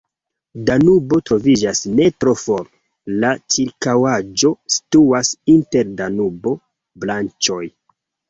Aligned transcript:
Danubo 0.67 1.17
troviĝas 1.29 1.81
ne 1.99 2.05
tro 2.23 2.33
for, 2.43 2.63
la 3.25 3.33
ĉirkaŭaĵo 3.55 4.51
situas 4.77 5.31
inter 5.57 5.91
Danubo-branĉoj. 6.01 7.63